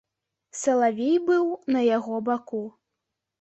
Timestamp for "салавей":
0.59-1.11